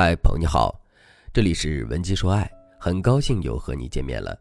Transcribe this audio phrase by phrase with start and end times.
[0.00, 0.80] 嗨，朋友你好，
[1.32, 2.48] 这里是文姬说爱，
[2.78, 4.38] 很高兴又和你见面了。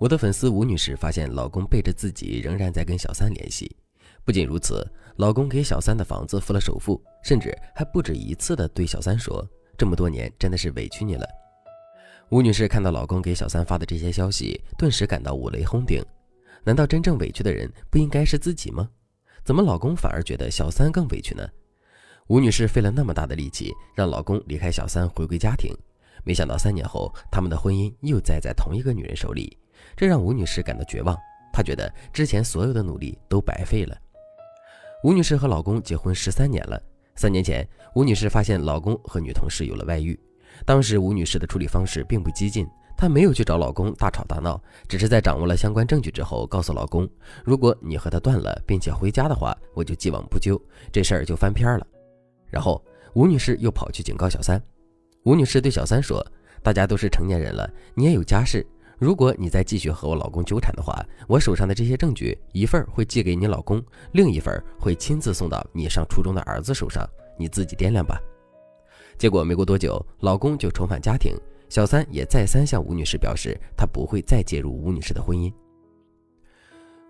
[0.00, 3.70] 我的粉丝吴女士发现老公背着自己仍然在跟小三联系，
[4.24, 4.84] 不仅如此，
[5.14, 9.48] 老公给小三的房子付了首付，甚至还不止一次的对小三说
[9.78, 11.24] ：“这么多年真的是委屈你了。”
[12.30, 16.04] 吴女士看到老公给小三发的这些消息，顿时感到五雷轰顶。
[16.64, 18.90] 难道真正委屈的人不应该是自己吗？
[19.44, 21.48] 怎么老公反而觉得小三更委屈呢？
[22.28, 25.74] 吴女士费了那么大的力气让老公离开小三回归家庭，
[26.24, 29.56] 没想到三年后他们的婚姻又栽在同一个女人手里，
[29.96, 31.16] 这让吴女士感到绝望。
[31.50, 33.96] 她觉得之前所有的努力都白费了。
[35.04, 36.78] 吴女士和老公结婚十三年了，
[37.16, 40.18] 三年前吴女士发现老公和女同事有了外遇，
[40.66, 47.08] 当时吴女士的处理方式并不激进，她没有去找老公大吵大闹，只是在掌握了相关证据之后告诉老公，
[47.42, 50.60] 如果你和他断了并且回家的话，我就既往不咎，
[50.92, 51.86] 这事儿就翻篇了。
[52.50, 52.82] 然后，
[53.14, 54.62] 吴女士又跑去警告小三。
[55.24, 56.24] 吴女士对小三说
[56.62, 58.66] ：“大家都是成年人了，你也有家室。
[58.98, 63.82] 如果你再继续和我老公纠缠的话，我手上的这些证据，一份会寄给你老公，
[64.12, 68.20] 另一份会亲自送到你上初中的儿子手上，你自己掂量吧。”
[69.18, 71.34] 结果没过多久，老公就重返家庭，
[71.68, 75.52] 小三也再三向吴女士表示，她不会再介入吴女士的婚姻。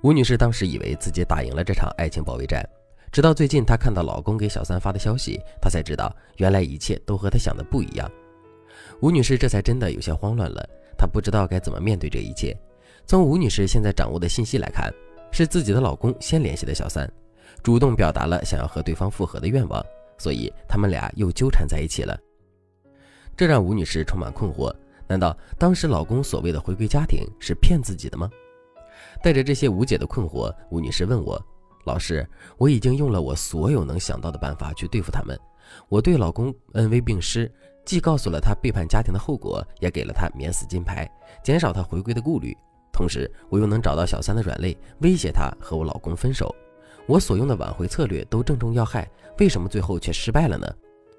[0.03, 2.63] 吴女士当时以为自己打赢了这场爱情保卫战。
[3.11, 8.11] 直到最近，她看到老公给小三发的消息，她才知道原来一切都和她想的不一样。
[9.01, 12.57] 吴女士这才真的有些慌乱了，她不知道该怎么面对这一切。
[13.07, 14.93] 从吴女士现在掌握的信息来看，
[15.33, 17.11] 是自己的老公先联系的小三，
[17.63, 19.85] 主动表达了想要和对方复合的愿望，
[20.19, 22.19] 所以他们俩又纠缠在一起了。
[23.37, 24.75] 这让吴女士充满困惑：
[25.07, 28.29] 难道当时老公所谓的回归家庭是骗自己的吗？
[29.23, 31.43] 带着这些无解的困惑，吴女士问我。
[31.89, 35.39] 老师，我已经用了我所有能想到的办法去对付他们。
[35.89, 37.51] 我对老公恩威并施，
[37.85, 41.11] 既告诉了他背叛家庭的后果，也给了他免死金牌，
[41.43, 42.55] 减少他回归的顾虑。
[42.93, 46.55] 同时，我又能找到小三的软肋，威胁他和我老公分手。
[47.07, 50.67] 我所用的挽回策略都正中要害，为什么最后却失败了呢？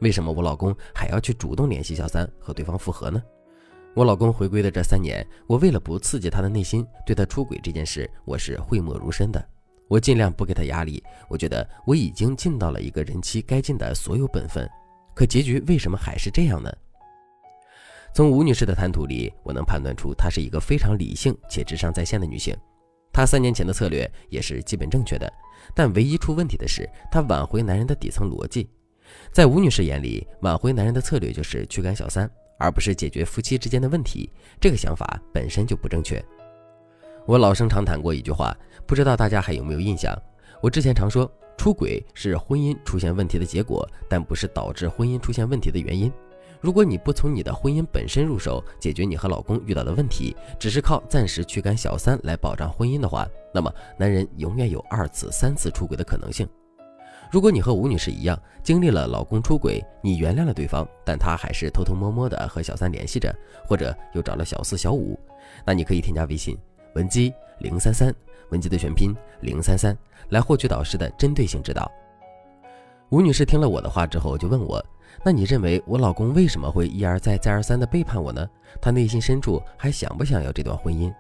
[0.02, 3.22] 为什么我老公还要去主动联系小三和对方复合呢？
[3.96, 9.44] 我老公回归的这三年，我为了不刺激他的内心，对他出轨这件事，我是讳莫如深的。
[9.90, 14.70] 我尽量不给他压力，我觉得我已经尽到了一个人妻该尽的所有本分，
[15.14, 16.72] 可结局为什么还是这样呢？
[18.14, 22.56] 从吴女士的谈吐里，我能判断出她是一个非常理性且智商在线的女性。
[23.12, 25.32] 她三年前的策略也是基本正确的，
[25.76, 28.70] 但唯一出问题的是她挽回男人的底层逻辑。
[29.32, 32.30] 在吴女士眼里，挽回男人的策略就是驱赶小三，
[32.60, 34.30] 而不是解决夫妻之间的问题。
[34.62, 36.24] 这个想法本身就不正确。
[37.30, 38.58] 我老生常谈过一句话，
[38.88, 40.20] 不知道大家还有没有印象？
[40.64, 46.12] 我之前常说，出轨是婚姻出现问题的结果，但不是导致婚姻出现问题的原因。
[46.60, 56.50] 如果你不从你的婚姻本身入手，解决你和老公遇到的问题，只是靠暂时驱赶小三来保障婚姻的话，那么男人永远有二次、三次出轨的可能性。
[57.32, 63.32] 如果你和吴女士一样，经历了老公出轨，你原谅了对方，但他还是偷偷摸摸的和小三联系着，
[63.68, 65.16] 或者又找了小四、小五，
[65.64, 66.58] 那你可以添加微信。
[66.96, 68.14] 文姬零三三，
[68.50, 69.96] 文姬的全拼零三三，
[70.30, 71.92] 来获取导师的针对性指导。
[73.10, 74.84] 吴女士听了我的话之后，就问我
[75.26, 78.48] ：“那你认为我老公为什么会一而再、再而三的背叛我呢？
[78.82, 81.12] 他内心深处还想不想要这段婚姻？”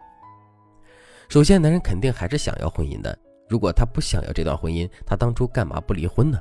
[1.29, 3.17] 首先，男人肯定还是想要婚姻的。
[3.47, 6.39] 如果他不想要这段婚姻，他当初干嘛不离婚呢？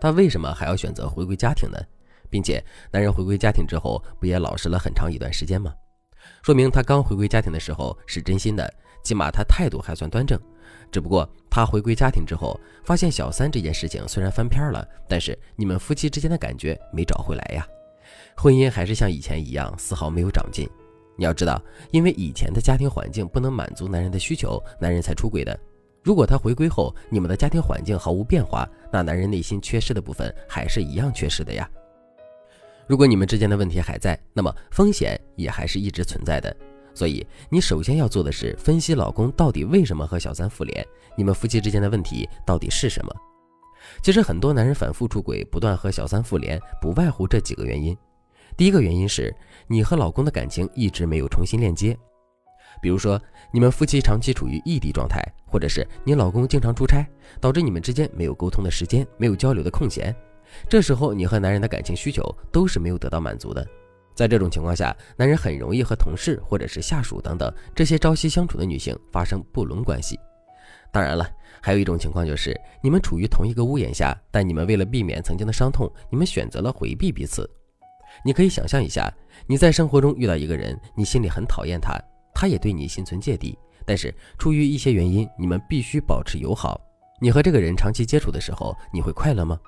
[0.00, 1.78] 他为什么还要选择回归家庭呢？
[2.28, 5.72] 并且，男人回归家庭之后，不也老实了很长一段时间吗？
[6.42, 8.72] 说明他刚回归家庭的时候是真心的，
[9.02, 10.38] 起码他态度还算端正。
[10.90, 17.66] 只不过他回归家庭之后，发现小三这件事情虽然翻篇了，但是你们夫妻之间的感觉没找回来呀，
[18.36, 20.68] 婚姻还是像以前一样，丝毫没有长进。
[21.16, 25.58] 你要知道，因为以前的家庭环境不能满足男人的需求，男人才出轨的。
[26.02, 31.68] 如果他回归后，你们的家庭环境毫无变化，那男人内心缺失的部分还是一样缺失的呀。
[32.86, 36.54] 如果你们之间的问题还在，那么风险也还是一直存在的。
[36.94, 40.86] 所以，你首先要做的是分析老公到底为什么和小三复联，
[41.16, 43.12] 你们夫妻之间的问题到底是什么？
[44.02, 47.96] 其实，很多男人反复出轨，不断和小三复联，不外乎这几个原因。
[48.56, 49.34] 第一个原因是
[49.66, 51.96] 你和老公的感情一直没有重新链接，
[52.82, 53.18] 比如说
[53.50, 57.02] 你们夫妻长期处于异地状态，或者是你老公经常出差，
[57.40, 60.14] 导致你们之间没有沟通的时间，没有交流的空闲。
[60.68, 63.66] 这时候，你和男人的感情需求都是没有得到满足的。
[64.14, 70.18] 在这种情况下，男人很容易和同事或者是下属等等这些朝夕相处的女性发生不伦关系。
[70.92, 71.26] 当然了，
[71.62, 77.48] 还有一种情况就是你们处于同一个屋檐下，但你们为了避免曾经的伤痛，你们选择了回避彼此。
[78.22, 79.10] 你可以想象一下，
[79.46, 81.98] 你在生活中遇到一个人，你心里很讨厌他，
[82.34, 86.78] 他也对你心存芥蒂，但是出于一些原因，你们必须保持友好。
[87.18, 89.58] 你和这个人长期接触的时候，你会快乐吗？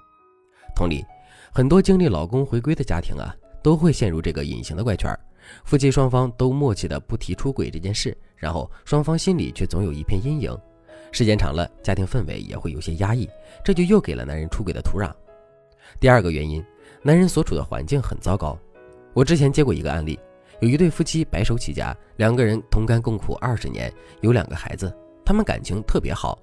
[0.74, 1.04] 同理，
[1.52, 5.16] 很多经历老公回归的家庭啊，都会陷入这个隐形的怪圈。
[5.64, 10.56] 夫妻双方都默契的不提出轨这件事，然后双方心里却总有一片阴影。
[11.12, 13.28] 时间长了，家庭氛围也会有些压抑，
[13.62, 15.12] 这就又给了男人出轨的土壤。
[16.00, 16.64] 第二个原因，
[17.02, 18.58] 男人所处的环境很糟糕。
[19.12, 20.18] 我之前接过一个案例，
[20.60, 23.92] 有一对夫妻白手起家，两个人同甘共苦二十年，
[24.22, 24.92] 有两个孩子，
[25.24, 26.36] 他们感情特别好。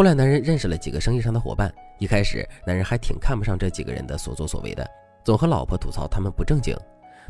[0.00, 4.90] 后来男人认识了几个生意上的伙伴，一开始男人还挺看不上这几个人的所作所为的，
[5.22, 6.74] 总和老婆吐槽他们不正经。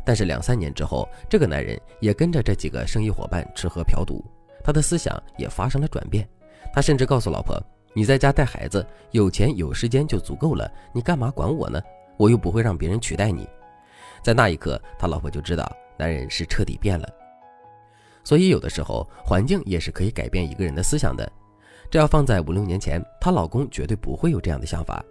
[0.05, 4.23] 但是两三年之后，这个男人也跟着这几个生意伙伴吃喝嫖赌，
[4.63, 6.25] 他的思想也发生了转变。
[6.71, 7.61] 他甚至告诉老婆
[7.93, 11.81] ：“你在家带孩子，有钱有时间就足够了，你干嘛管我呢？
[12.15, 13.45] 我又不会让别人取代你。”
[14.23, 17.09] 在那一刻，他老婆就知道男人是彻底变了。
[18.23, 21.29] 所以有的时候，环境也是可以改变一个人的思想的。
[21.91, 25.03] 这要放在五六年前，她老公绝对不会有这样的想法。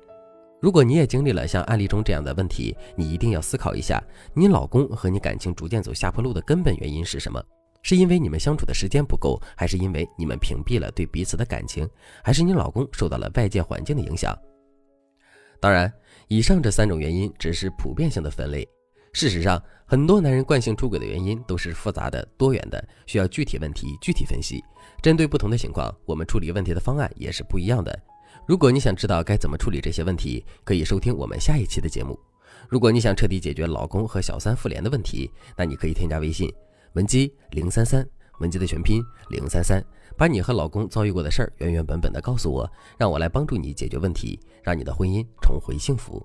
[0.63, 7.43] 如果你也经历了像案例中这样的问题，你一定要思考一下，你老公和你感情逐渐走下坡路的根本原因是什么？
[7.83, 11.87] 是因为你们相处的时间不够，还是因为你们屏蔽了对彼此的感情，
[12.25, 14.35] 还是你老公受到了外界环境的影响？
[15.61, 15.93] 当然，
[16.29, 18.67] 以上这三种原因只是普遍性的分类。
[19.13, 24.63] 事实上，很多男人惯性出轨的原因都是复杂的、多元的，需要具体问题具体分析。
[25.03, 27.99] 针对不同的情况，我们处理问题的方案也是不一样的。
[28.47, 32.19] 如果你想知道该怎么处理这些问题，可以收听我们下一期的节目。
[32.69, 36.49] 如果你想彻底解决老公和小三复联的问题，那你可以添加微信
[36.93, 38.09] 文姬零三三，
[38.39, 39.85] 文姬的全拼零三三，
[40.17, 46.25] 把你和老公遭遇过的事儿原原本本的告诉我，让我来帮助你解决问题，让你的婚姻重回幸福。